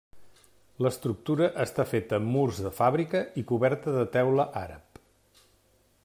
[0.85, 5.01] L'estructura està feta amb murs de fàbrica i coberta de teula àrab.